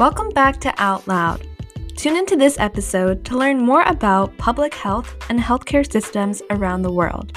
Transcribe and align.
Welcome 0.00 0.30
back 0.30 0.58
to 0.60 0.72
Out 0.78 1.06
Loud. 1.06 1.46
Tune 1.94 2.16
into 2.16 2.34
this 2.34 2.58
episode 2.58 3.22
to 3.26 3.36
learn 3.36 3.60
more 3.60 3.82
about 3.82 4.34
public 4.38 4.72
health 4.72 5.14
and 5.28 5.38
healthcare 5.38 5.84
systems 5.86 6.40
around 6.48 6.80
the 6.80 6.90
world. 6.90 7.36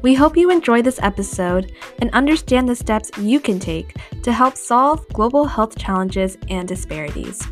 We 0.00 0.14
hope 0.14 0.34
you 0.34 0.50
enjoy 0.50 0.80
this 0.80 0.98
episode 1.02 1.72
and 1.98 2.08
understand 2.12 2.70
the 2.70 2.74
steps 2.74 3.10
you 3.18 3.38
can 3.38 3.58
take 3.58 3.94
to 4.22 4.32
help 4.32 4.56
solve 4.56 5.06
global 5.12 5.44
health 5.44 5.76
challenges 5.76 6.38
and 6.48 6.66
disparities. 6.66 7.46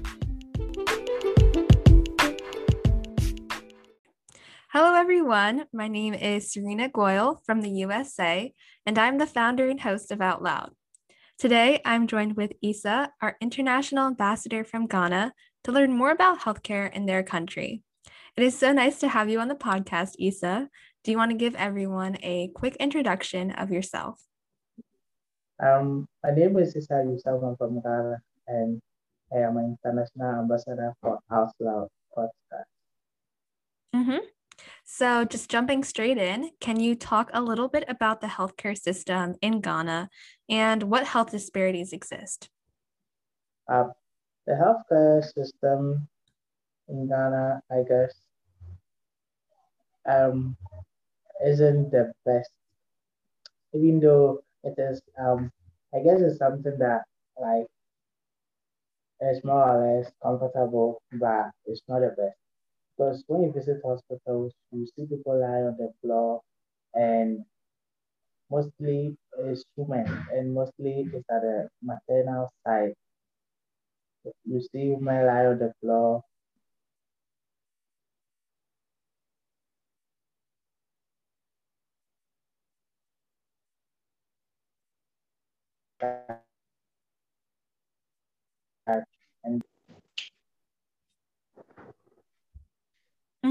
Hello, 4.70 4.94
everyone. 4.94 5.66
My 5.74 5.88
name 5.88 6.14
is 6.14 6.50
Serena 6.50 6.88
Goyle 6.88 7.42
from 7.44 7.60
the 7.60 7.70
USA, 7.84 8.54
and 8.86 8.98
I'm 8.98 9.18
the 9.18 9.26
founder 9.26 9.68
and 9.68 9.82
host 9.82 10.10
of 10.10 10.22
Out 10.22 10.42
Loud. 10.42 10.70
Today, 11.42 11.80
I'm 11.84 12.06
joined 12.06 12.36
with 12.36 12.52
Isa, 12.62 13.10
our 13.20 13.36
international 13.40 14.06
ambassador 14.06 14.62
from 14.62 14.86
Ghana, 14.86 15.34
to 15.64 15.72
learn 15.72 15.92
more 15.92 16.12
about 16.12 16.38
healthcare 16.38 16.86
in 16.94 17.06
their 17.06 17.24
country. 17.24 17.82
It 18.36 18.44
is 18.44 18.56
so 18.56 18.70
nice 18.70 19.00
to 19.00 19.08
have 19.08 19.28
you 19.28 19.40
on 19.40 19.48
the 19.48 19.56
podcast, 19.56 20.12
Isa. 20.20 20.68
Do 21.02 21.10
you 21.10 21.16
want 21.16 21.32
to 21.32 21.36
give 21.36 21.56
everyone 21.56 22.16
a 22.22 22.52
quick 22.54 22.76
introduction 22.76 23.50
of 23.50 23.72
yourself? 23.72 24.22
Um, 25.60 26.06
my 26.22 26.30
name 26.30 26.56
is 26.58 26.76
Isa 26.76 27.02
Yusuf. 27.04 27.43
I'm 27.43 27.56
from 27.56 27.80
Ghana, 27.82 28.22
and 28.46 28.80
I 29.34 29.38
am 29.38 29.56
an 29.56 29.76
international 29.84 30.43
ambassador 30.43 30.94
for 31.02 31.18
Out 31.29 31.50
Loud 31.58 31.88
podcast. 32.16 32.70
Mm-hmm. 33.96 34.22
So, 34.84 35.25
just 35.25 35.50
jumping 35.50 35.84
straight 35.84 36.19
in, 36.19 36.50
can 36.61 36.78
you 36.78 36.94
talk 36.94 37.30
a 37.33 37.42
little 37.42 37.69
bit 37.69 37.84
about 37.89 38.20
the 38.20 38.27
healthcare 38.27 38.78
system 38.78 39.34
in 39.41 39.61
Ghana 39.61 40.11
and 40.48 40.84
what 40.84 41.06
health 41.06 41.30
disparities 41.30 41.92
exist? 41.92 42.48
Uh, 43.68 43.88
the 44.46 44.52
healthcare 44.52 45.24
system 45.24 46.08
in 46.88 47.08
Ghana, 47.08 47.62
I 47.70 47.83
guess, 47.88 48.12
um, 50.08 50.56
isn't 51.46 51.90
the 51.90 52.12
best, 52.24 52.50
even 53.72 54.00
though 54.00 54.42
it 54.64 54.74
is. 54.78 55.00
Um, 55.18 55.50
I 55.94 56.00
guess 56.00 56.20
it's 56.20 56.38
something 56.38 56.78
that 56.78 57.02
like 57.40 57.66
is 59.20 59.44
more 59.44 59.68
or 59.68 59.98
less 59.98 60.12
comfortable, 60.22 61.00
but 61.12 61.50
it's 61.66 61.83
not 61.88 62.00
the 62.00 62.08
best. 62.08 62.41
Because 62.96 63.24
when 63.26 63.42
you 63.42 63.52
visit 63.52 63.82
hospitals, 63.84 64.52
you 64.72 64.86
see 64.96 65.06
people 65.06 65.40
lie 65.40 65.62
on 65.68 65.76
the 65.78 65.92
floor, 66.02 66.42
and 66.94 67.44
mostly 68.50 69.16
it's 69.38 69.64
women, 69.76 70.06
and 70.32 70.54
mostly 70.54 71.08
it's 71.12 71.28
at 71.30 71.42
the 71.42 71.68
maternal 71.82 72.50
side. 72.64 72.94
You 74.44 74.60
see 74.60 74.90
women 74.90 75.26
lie 75.26 75.46
on 75.46 75.58
the 75.58 75.72
floor. 75.80 76.22
And 89.44 89.62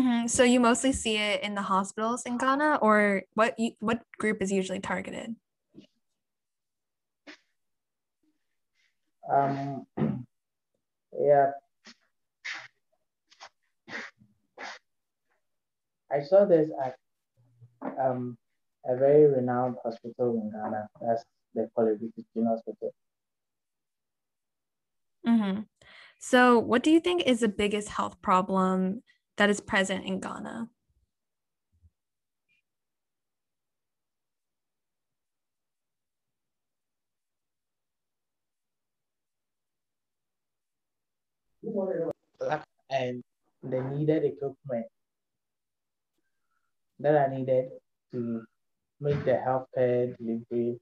Mm-hmm. 0.01 0.27
So 0.27 0.43
you 0.43 0.59
mostly 0.59 0.93
see 0.93 1.17
it 1.17 1.43
in 1.43 1.53
the 1.53 1.61
hospitals 1.61 2.23
in 2.25 2.37
Ghana, 2.39 2.79
or 2.81 3.23
what? 3.35 3.53
You, 3.59 3.73
what 3.79 4.01
group 4.17 4.41
is 4.41 4.51
usually 4.51 4.79
targeted? 4.79 5.35
um, 9.31 9.85
yeah, 11.19 11.51
I 16.11 16.21
saw 16.21 16.45
this 16.45 16.69
at 16.83 16.95
um, 17.99 18.37
a 18.85 18.95
very 18.95 19.27
renowned 19.27 19.75
hospital 19.83 20.33
in 20.41 20.51
Ghana. 20.51 20.87
That's 21.01 21.23
the 21.53 21.69
Korle-Bu 21.77 22.11
Teaching 22.15 22.45
Hospital. 22.45 22.93
Mm-hmm. 25.27 25.61
So, 26.19 26.59
what 26.59 26.83
do 26.83 26.91
you 26.91 26.99
think 26.99 27.23
is 27.23 27.39
the 27.39 27.47
biggest 27.47 27.89
health 27.89 28.21
problem 28.21 29.03
that 29.37 29.49
is 29.49 29.61
present 29.61 30.05
in 30.05 30.19
Ghana? 30.19 30.69
and 42.89 43.23
the 43.63 43.81
needed 43.81 44.25
equipment 44.25 44.85
that 46.99 47.15
are 47.15 47.29
needed 47.29 47.69
to 48.11 48.43
make 48.99 49.23
the 49.25 49.31
healthcare 49.31 50.15
delivery. 50.17 50.79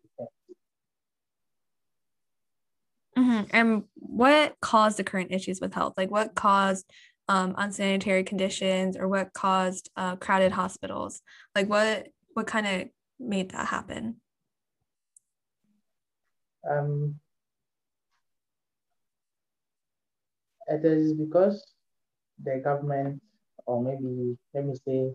Mm-hmm. 3.17 3.43
And 3.51 3.83
what 3.95 4.55
caused 4.61 4.97
the 4.97 5.03
current 5.03 5.31
issues 5.31 5.59
with 5.61 5.73
health? 5.73 5.93
Like, 5.97 6.09
what 6.09 6.35
caused 6.35 6.89
um, 7.29 7.53
unsanitary 7.57 8.23
conditions, 8.23 8.97
or 8.97 9.07
what 9.07 9.31
caused 9.33 9.89
uh, 9.95 10.15
crowded 10.17 10.51
hospitals? 10.51 11.21
Like, 11.55 11.69
what 11.69 12.07
what 12.33 12.47
kind 12.47 12.67
of 12.67 12.89
made 13.19 13.51
that 13.51 13.67
happen? 13.67 14.19
Um, 16.69 17.19
it 20.67 20.83
is 20.83 21.13
because 21.13 21.63
the 22.43 22.61
government, 22.63 23.21
or 23.65 23.81
maybe 23.81 24.35
let 24.53 24.65
me 24.65 24.73
say, 24.85 25.13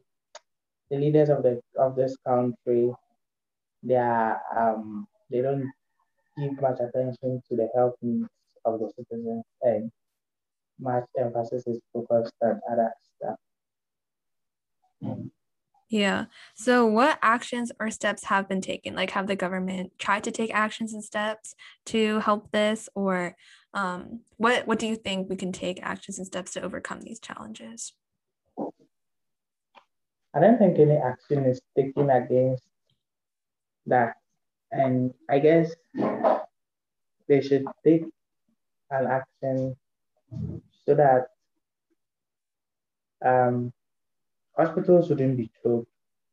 the 0.90 0.96
leaders 0.96 1.28
of 1.28 1.42
the 1.42 1.60
of 1.76 1.96
this 1.96 2.16
country, 2.26 2.92
they 3.82 3.96
are 3.96 4.40
um 4.56 5.06
they 5.30 5.42
don't 5.42 5.68
give 6.38 6.60
much 6.60 6.78
attention 6.80 7.42
to 7.48 7.56
the 7.56 7.68
health 7.74 7.94
needs 8.02 8.28
of 8.64 8.78
the 8.78 8.90
citizens, 8.96 9.44
and 9.62 9.90
much 10.78 11.04
emphasis 11.18 11.66
is 11.66 11.80
focused 11.92 12.32
on 12.42 12.60
other 12.70 12.92
stuff. 13.16 13.36
Yeah. 15.88 16.24
So, 16.54 16.86
what 16.86 17.18
actions 17.22 17.70
or 17.78 17.90
steps 17.90 18.24
have 18.24 18.48
been 18.48 18.60
taken? 18.60 18.94
Like, 18.94 19.10
have 19.10 19.26
the 19.26 19.36
government 19.36 19.92
tried 19.98 20.24
to 20.24 20.30
take 20.30 20.52
actions 20.52 20.92
and 20.92 21.04
steps 21.04 21.54
to 21.86 22.18
help 22.20 22.50
this, 22.50 22.88
or 22.94 23.36
um, 23.74 24.20
what 24.36 24.66
what 24.66 24.78
do 24.78 24.86
you 24.86 24.96
think 24.96 25.28
we 25.28 25.36
can 25.36 25.52
take 25.52 25.82
actions 25.82 26.18
and 26.18 26.26
steps 26.26 26.52
to 26.52 26.62
overcome 26.62 27.02
these 27.02 27.20
challenges? 27.20 27.92
I 30.34 30.40
don't 30.40 30.58
think 30.58 30.78
any 30.78 30.96
action 30.96 31.44
is 31.44 31.60
taken 31.76 32.10
against 32.10 32.64
that, 33.86 34.16
and 34.72 35.14
I 35.30 35.38
guess 35.38 35.72
they 37.28 37.40
should 37.40 37.66
take 37.84 38.02
an 38.90 39.06
action 39.06 39.76
so 40.86 40.94
that 40.94 41.26
um, 43.24 43.72
hospitals 44.56 45.08
wouldn't 45.08 45.36
be 45.36 45.50
choked, 45.62 45.88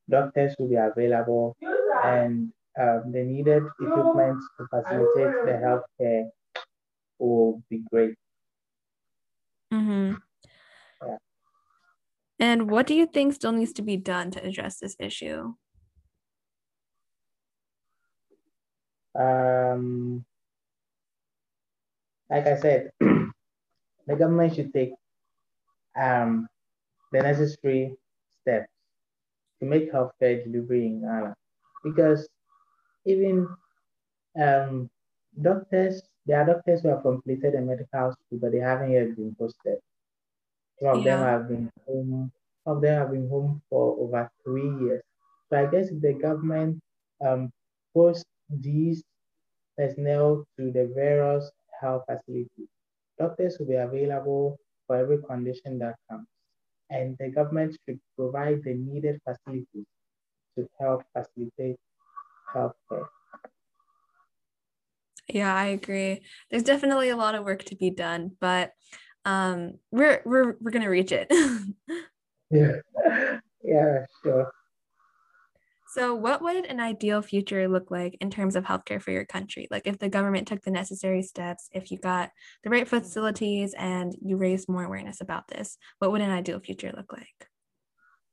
doctors 0.09 0.56
will 0.59 0.69
be 0.69 0.75
available, 0.75 1.56
and 2.03 2.51
um, 2.79 3.12
the 3.12 3.23
needed 3.23 3.63
equipment 3.81 4.41
to 4.57 4.67
facilitate 4.67 5.45
the 5.45 5.59
healthcare 5.63 6.29
will 7.19 7.62
be 7.69 7.84
great. 7.91 8.16
Mm-hmm. 9.73 10.16
Yeah. 11.07 11.18
And 12.39 12.69
what 12.69 12.88
do 12.88 12.94
you 12.94 13.06
think 13.06 13.33
still 13.33 13.51
needs 13.51 13.73
to 13.73 13.81
be 13.81 13.97
done 13.97 14.31
to 14.31 14.44
address 14.44 14.79
this 14.79 14.95
issue? 15.00 15.53
Um, 19.18 20.25
like 22.30 22.47
I 22.47 22.57
said, 22.57 22.92
the 24.07 24.15
government 24.15 24.56
should 24.56 24.74
take 24.74 24.94
um, 25.95 26.48
the 27.12 27.21
necessary 27.21 27.95
steps 28.42 28.69
to 29.59 29.65
make 29.65 29.92
healthcare 29.92 30.44
delivery 30.44 30.86
in 30.88 31.01
Ghana. 31.01 31.36
Because 31.83 32.30
even 33.06 33.48
um, 34.42 34.89
doctors, 35.42 36.01
there 36.25 36.42
are 36.42 36.45
doctors 36.45 36.81
who 36.81 36.89
have 36.89 37.03
completed 37.03 37.56
a 37.56 37.62
medical 37.62 38.12
school, 38.13 38.39
but 38.42 38.51
they 38.51 38.59
haven't 38.59 38.92
yet 38.92 39.15
been 39.15 39.36
posted. 39.39 39.80
Some 40.80 41.00
of 41.00 41.04
them 41.06 41.19
have 41.21 41.47
been 41.47 41.71
home, 41.88 42.31
some 42.65 42.77
of 42.77 42.81
them 42.81 42.97
have 43.00 43.12
been 43.12 43.30
home 43.30 43.62
for 43.69 43.97
over 44.00 44.30
three 44.44 44.69
years. 44.83 45.04
So 45.50 45.57
I 45.57 45.68
guess 45.71 45.89
if 45.89 46.01
the 46.01 46.13
government 46.13 46.80
um, 47.25 47.51
posts 47.94 48.25
these 48.50 49.04
personnel 49.77 50.45
to 50.57 50.71
the 50.71 50.92
various 50.95 51.51
health 51.81 52.06
facilities, 52.07 52.70
doctors 53.21 53.57
will 53.59 53.68
be 53.68 53.75
available 53.75 54.57
for 54.88 54.95
every 54.97 55.19
condition 55.21 55.77
that 55.79 55.95
comes. 56.09 56.27
And 56.89 57.15
the 57.19 57.29
government 57.29 57.77
should 57.85 58.00
provide 58.18 58.63
the 58.63 58.73
needed 58.73 59.19
facilities 59.23 59.88
to 60.57 60.68
help 60.79 61.03
facilitate 61.13 61.77
healthcare. 62.53 63.07
Yeah, 65.27 65.56
I 65.56 65.68
agree. 65.68 66.21
There's 66.50 66.63
definitely 66.63 67.09
a 67.09 67.15
lot 67.15 67.35
of 67.35 67.45
work 67.45 67.63
to 67.65 67.75
be 67.75 67.89
done, 67.89 68.31
but 68.41 68.71
um, 69.23 69.75
we're 69.91 70.21
we're 70.25 70.57
we're 70.59 70.71
gonna 70.71 70.89
reach 70.89 71.13
it. 71.13 71.27
yeah, 72.51 72.81
yeah, 73.63 74.06
sure. 74.21 74.51
So, 75.94 76.16
what 76.16 76.42
would 76.42 76.66
an 76.68 76.80
ideal 76.80 77.22
future 77.22 77.68
look 77.68 77.92
like 77.92 78.16
in 78.22 78.32
terms 78.32 78.56
of 78.56 78.64
healthcare 78.64 79.02
for 79.02 79.12
your 79.12 79.26
country? 79.26 79.68
Like, 79.70 79.82
if 79.86 80.00
the 80.00 80.08
government 80.08 80.48
took 80.48 80.62
the 80.62 80.72
necessary 80.72 81.22
steps, 81.22 81.68
if 81.74 81.92
you 81.92 81.98
got 81.98 82.32
the 82.64 82.70
right 82.70 82.88
facilities 82.88 83.74
and 83.78 84.16
you 84.22 84.38
raised 84.38 84.70
more 84.70 84.86
awareness 84.86 85.20
about 85.20 85.50
this, 85.50 85.78
what 86.00 86.14
would 86.14 86.22
an 86.22 86.30
ideal 86.30 86.62
future 86.62 86.94
look 86.96 87.12
like? 87.12 87.50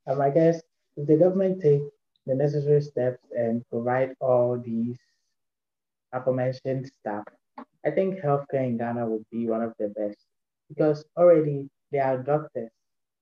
Um, 0.06 0.20
I 0.20 0.30
guess 0.30 0.62
if 0.96 1.08
the 1.08 1.16
government 1.16 1.60
take 1.60 1.82
the 2.26 2.36
necessary 2.36 2.80
steps 2.80 3.26
and 3.36 3.68
provide 3.70 4.14
all 4.20 4.56
these 4.56 4.96
aforementioned 6.12 6.88
stuff, 7.00 7.24
I 7.84 7.90
think 7.90 8.20
healthcare 8.20 8.66
in 8.66 8.78
Ghana 8.78 9.04
would 9.04 9.24
be 9.32 9.48
one 9.48 9.62
of 9.62 9.72
the 9.80 9.88
best 9.88 10.18
because 10.68 11.04
already 11.16 11.68
there 11.90 12.04
are 12.04 12.18
doctors. 12.18 12.70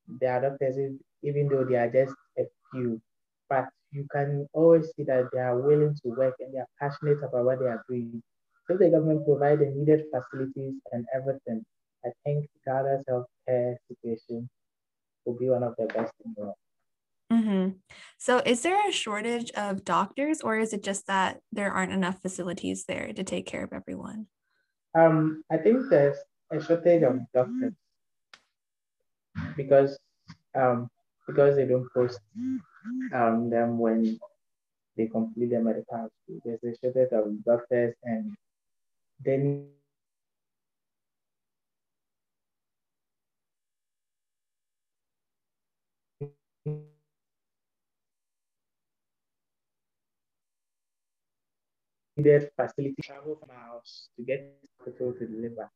There 0.08 0.30
are 0.30 0.50
doctors, 0.50 0.76
even 1.22 1.48
though 1.48 1.64
they 1.64 1.76
are 1.76 1.90
just 1.90 2.14
a 2.38 2.42
few, 2.70 3.00
but 3.48 3.68
you 3.92 4.06
can 4.12 4.46
always 4.52 4.92
see 4.96 5.04
that 5.04 5.28
they 5.32 5.38
are 5.38 5.58
willing 5.58 5.94
to 6.02 6.08
work 6.10 6.34
and 6.40 6.52
they 6.52 6.58
are 6.58 6.68
passionate 6.80 7.18
about 7.22 7.44
what 7.44 7.58
they 7.60 7.66
are 7.66 7.84
doing. 7.88 8.22
If 8.68 8.78
the 8.78 8.90
government 8.90 9.24
provide 9.24 9.60
the 9.60 9.66
needed 9.66 10.04
facilities 10.12 10.74
and 10.92 11.06
everything, 11.14 11.64
I 12.04 12.10
think 12.24 12.48
Ghana's 12.66 13.04
healthcare 13.08 13.76
situation 13.88 14.48
will 15.24 15.38
be 15.38 15.48
one 15.48 15.62
of 15.62 15.74
the 15.78 15.86
best 15.86 16.12
in 16.24 16.34
the 16.36 16.42
world. 16.42 16.54
Mm-hmm. 17.32 17.70
So, 18.18 18.40
is 18.44 18.62
there 18.62 18.88
a 18.88 18.92
shortage 18.92 19.50
of 19.52 19.84
doctors, 19.84 20.40
or 20.40 20.58
is 20.58 20.72
it 20.72 20.84
just 20.84 21.08
that 21.08 21.40
there 21.50 21.72
aren't 21.72 21.92
enough 21.92 22.22
facilities 22.22 22.84
there 22.84 23.12
to 23.12 23.24
take 23.24 23.46
care 23.46 23.64
of 23.64 23.72
everyone? 23.72 24.26
Um, 24.94 25.42
I 25.50 25.56
think 25.56 25.90
there's 25.90 26.16
a 26.52 26.62
shortage 26.62 27.02
of 27.02 27.18
doctors 27.34 27.74
because 29.56 29.98
um, 30.54 30.88
because 31.26 31.56
they 31.56 31.66
don't 31.66 31.88
post 31.92 32.20
um, 33.14 33.50
them 33.50 33.78
when 33.78 34.18
they 34.96 35.06
complete 35.06 35.50
their 35.50 35.62
medical 35.62 36.08
school. 36.08 36.40
There's 36.44 36.62
a 36.64 36.74
shortage 36.80 37.12
of 37.12 37.44
doctors 37.44 37.94
and 38.04 38.34
then 39.24 39.68
needed 52.16 52.50
facility 52.56 52.94
travel 53.02 53.36
from 53.36 53.50
our 53.50 53.76
house 53.76 54.08
to 54.16 54.24
get 54.24 54.56
hospital 54.80 55.12
to 55.12 55.26
deliver 55.26 55.70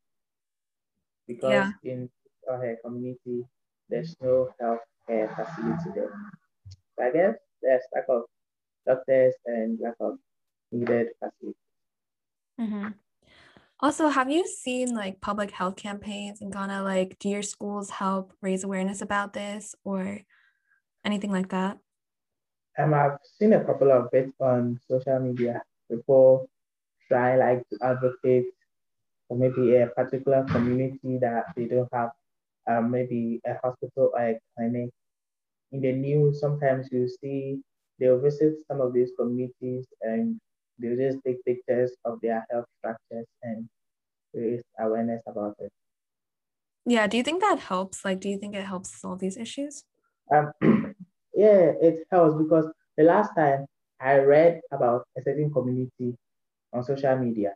because 1.29 1.53
yeah. 1.53 1.71
in 1.85 2.11
our 2.51 2.77
community 2.85 3.45
there's 3.89 4.17
no 4.21 4.49
health 4.59 4.81
care 5.07 5.29
facility 5.37 5.91
there. 5.95 6.13
I 7.01 7.11
guess 7.11 7.35
there's 7.63 7.83
lack 7.95 8.05
of 8.09 8.23
doctors 8.87 9.35
and 9.47 9.79
lack 9.81 9.95
of 10.01 10.19
needed 10.73 11.09
facilities. 11.19 11.57
Mm-hmm. 12.61 12.89
Also, 13.81 14.09
have 14.09 14.31
you 14.31 14.47
seen 14.47 14.95
like 14.95 15.21
public 15.21 15.51
health 15.51 15.77
campaigns 15.77 16.43
in 16.43 16.51
Ghana? 16.51 16.83
Like, 16.83 17.19
do 17.19 17.31
your 17.31 17.43
schools 17.43 17.89
help 17.89 18.33
raise 18.43 18.63
awareness 18.63 19.01
about 19.01 19.33
this 19.33 19.75
or 19.85 20.21
anything 21.05 21.33
like 21.33 21.49
that? 21.49 21.79
Um, 22.79 22.95
I've 22.95 23.19
seen 23.39 23.55
a 23.55 23.65
couple 23.65 23.91
of 23.91 24.11
bits 24.11 24.33
on 24.39 24.79
social 24.89 25.19
media. 25.19 25.63
People 25.91 26.49
try 27.09 27.37
like 27.37 27.67
to 27.71 27.79
advocate 27.83 28.47
for 29.27 29.37
maybe 29.39 29.77
a 29.77 29.87
particular 29.89 30.45
community 30.45 31.19
that 31.19 31.47
they 31.57 31.65
don't 31.65 31.89
have 31.93 32.11
um, 32.69 32.91
maybe 32.91 33.41
a 33.47 33.55
hospital 33.65 34.11
or 34.13 34.21
a 34.21 34.41
clinic. 34.57 34.91
In 35.73 35.81
the 35.81 35.93
news, 35.93 36.41
sometimes 36.41 36.89
you 36.93 37.09
see 37.09 37.63
they'll 37.99 38.21
visit 38.21 38.59
some 38.69 38.81
of 38.81 38.93
these 38.93 39.13
communities 39.19 39.87
and 40.03 40.41
they'll 40.79 40.97
just 40.97 41.19
take 41.25 41.45
pictures 41.45 41.95
of 42.05 42.21
their 42.21 42.47
health 42.51 42.67
structures 42.79 43.27
and 43.43 43.69
raise 44.35 44.63
awareness 44.79 45.23
about 45.27 45.57
it. 45.61 45.73
Yeah, 46.85 47.07
do 47.07 47.17
you 47.17 47.23
think 47.23 47.41
that 47.41 47.59
helps? 47.59 48.05
Like, 48.05 48.21
do 48.21 48.29
you 48.29 48.39
think 48.39 48.55
it 48.55 48.65
helps 48.65 48.91
solve 49.01 49.19
these 49.21 49.37
issues? 49.37 49.85
Um, 50.33 50.53
yeah, 51.35 51.73
it 51.81 52.07
helps 52.11 52.37
because 52.41 52.71
the 52.97 53.05
last 53.05 53.35
time 53.35 53.67
I 54.01 54.19
read 54.19 54.61
about 54.73 55.07
a 55.17 55.23
certain 55.23 55.53
community 55.53 56.17
on 56.73 56.85
social 56.85 57.17
media, 57.19 57.55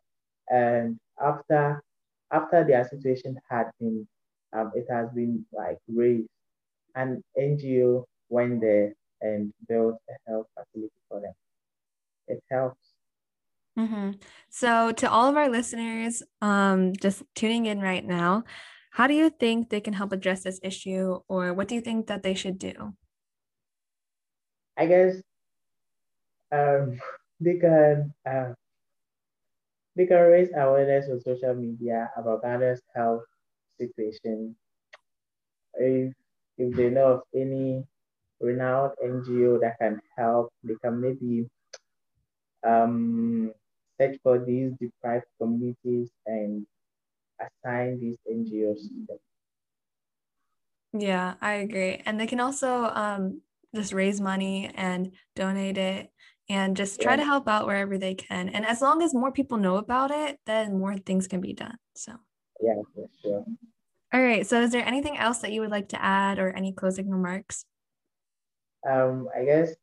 and 0.50 0.98
after 1.20 1.82
after 2.32 2.64
their 2.64 2.84
situation 2.88 3.38
had 3.50 3.70
been 3.80 4.06
um, 4.52 4.72
it 4.74 4.86
has 4.90 5.10
been 5.14 5.46
like 5.52 5.78
raised. 5.88 6.28
An 6.94 7.22
NGO 7.38 8.04
went 8.28 8.60
there 8.60 8.94
and 9.20 9.52
built 9.68 9.96
a 10.08 10.30
health 10.30 10.46
facility 10.54 10.92
for 11.08 11.20
them. 11.20 11.32
It 12.28 12.42
helps. 12.50 12.78
Mm-hmm. 13.78 14.12
So, 14.50 14.92
to 14.92 15.10
all 15.10 15.28
of 15.28 15.36
our 15.36 15.48
listeners, 15.48 16.22
um, 16.40 16.92
just 16.94 17.22
tuning 17.34 17.66
in 17.66 17.80
right 17.80 18.04
now, 18.04 18.44
how 18.92 19.08
do 19.08 19.14
you 19.14 19.30
think 19.30 19.68
they 19.68 19.80
can 19.80 19.92
help 19.92 20.12
address 20.12 20.44
this 20.44 20.60
issue, 20.62 21.18
or 21.26 21.52
what 21.52 21.66
do 21.66 21.74
you 21.74 21.80
think 21.80 22.06
that 22.06 22.22
they 22.22 22.34
should 22.34 22.58
do? 22.58 22.94
I 24.78 24.86
guess 24.86 25.16
um, 26.52 27.00
they 27.40 27.58
can 27.58 28.14
uh, 28.24 28.54
they 29.96 30.06
can 30.06 30.22
raise 30.22 30.50
awareness 30.54 31.08
on 31.10 31.20
social 31.20 31.54
media 31.54 32.10
about 32.16 32.42
Ghana's 32.42 32.82
health 32.94 33.24
situation. 33.80 34.54
If, 35.74 36.14
if 36.58 36.74
they 36.76 36.90
know 36.90 37.14
of 37.14 37.20
any 37.34 37.84
renowned 38.40 38.92
NGO 39.04 39.60
that 39.60 39.78
can 39.80 40.00
help, 40.16 40.52
they 40.62 40.74
can 40.82 41.00
maybe 41.00 41.46
um, 42.66 43.52
search 44.00 44.18
for 44.22 44.38
these 44.38 44.72
deprived 44.80 45.26
communities 45.40 46.10
and 46.26 46.66
assign 47.40 48.00
these 48.00 48.16
NGOs 48.30 48.88
to 48.88 49.06
them. 49.08 49.18
Yeah, 50.96 51.34
I 51.40 51.54
agree. 51.54 52.02
And 52.06 52.20
they 52.20 52.26
can 52.26 52.40
also 52.40 52.84
um, 52.84 53.40
just 53.74 53.92
raise 53.92 54.20
money 54.20 54.70
and 54.74 55.12
donate 55.34 55.76
it 55.76 56.10
and 56.48 56.76
just 56.76 57.00
try 57.00 57.12
yeah. 57.12 57.16
to 57.16 57.24
help 57.24 57.48
out 57.48 57.66
wherever 57.66 57.98
they 57.98 58.14
can. 58.14 58.48
And 58.48 58.64
as 58.64 58.80
long 58.80 59.02
as 59.02 59.14
more 59.14 59.32
people 59.32 59.58
know 59.58 59.76
about 59.76 60.10
it, 60.10 60.38
then 60.46 60.78
more 60.78 60.96
things 60.98 61.26
can 61.26 61.40
be 61.40 61.52
done. 61.52 61.76
So, 61.96 62.12
yeah, 62.60 62.74
for 62.94 63.08
sure. 63.22 63.44
All 64.14 64.22
right. 64.22 64.46
So, 64.46 64.62
is 64.62 64.70
there 64.70 64.86
anything 64.86 65.18
else 65.18 65.38
that 65.38 65.50
you 65.50 65.60
would 65.60 65.74
like 65.74 65.88
to 65.88 65.98
add 66.00 66.38
or 66.38 66.54
any 66.54 66.70
closing 66.70 67.10
remarks? 67.10 67.66
Um, 68.88 69.26
I 69.34 69.44
guess 69.44 69.74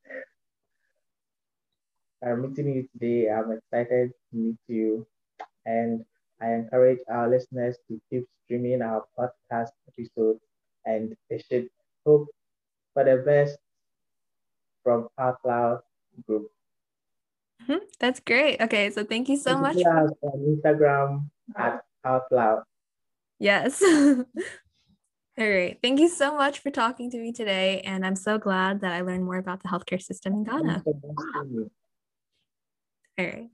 I'm 2.24 2.42
meeting 2.42 2.74
you 2.74 2.88
today. 2.94 3.30
I'm 3.30 3.52
excited 3.52 4.12
to 4.32 4.32
meet 4.32 4.58
you, 4.70 5.06
and 5.66 6.06
I 6.40 6.54
encourage 6.54 7.00
our 7.12 7.28
listeners 7.28 7.76
to 7.90 8.00
keep 8.10 8.24
streaming 8.46 8.82
our 8.82 9.04
podcast 9.20 9.76
episodes, 9.92 10.40
and 10.86 11.14
they 11.30 11.44
should 11.44 11.68
hope 12.08 12.30
for 12.94 13.04
the 13.04 13.18
best 13.28 13.58
from 14.82 15.10
Out 15.20 15.44
Loud 15.44 15.82
Group. 16.26 16.48
Mm-hmm. 17.64 17.84
That's 18.00 18.22
great. 18.22 18.62
Okay, 18.62 18.92
so 18.92 19.04
thank 19.04 19.28
you 19.28 19.36
so 19.36 19.58
much. 19.58 19.76
on 19.76 20.16
Instagram 20.24 21.28
at 21.58 21.84
Out 22.06 22.32
Loud. 22.32 22.64
Yes. 23.42 23.82
All 23.82 24.26
right. 25.40 25.80
Thank 25.82 26.00
you 26.00 26.08
so 26.10 26.38
much 26.38 26.60
for 26.60 26.70
talking 26.70 27.10
to 27.10 27.18
me 27.18 27.32
today. 27.32 27.82
And 27.82 28.06
I'm 28.06 28.16
so 28.16 28.38
glad 28.38 28.82
that 28.82 28.92
I 28.92 29.02
learned 29.02 29.26
more 29.26 29.38
about 29.38 29.64
the 29.64 29.70
healthcare 29.70 30.00
system 30.00 30.34
in 30.34 30.44
Ghana. 30.44 30.84
All 33.18 33.26
right. 33.26 33.50